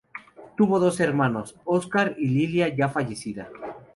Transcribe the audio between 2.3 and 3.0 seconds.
Laila ya